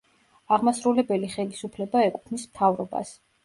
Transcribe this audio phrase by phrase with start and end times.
[0.57, 3.17] აღმასრულებელი ხელისუფლება ეკუთვნის მთავრობას.